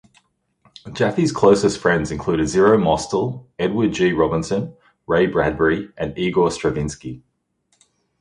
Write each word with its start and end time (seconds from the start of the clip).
Jaffe's 0.93 1.31
closest 1.31 1.79
friends 1.79 2.09
included 2.11 2.47
Zero 2.47 2.75
Mostel, 2.75 3.45
Edward 3.59 3.93
G. 3.93 4.13
Robinson, 4.13 4.75
Ray 5.05 5.27
Bradbury, 5.27 5.89
and 5.95 6.17
Igor 6.17 6.49
Stravinsky. 6.49 7.21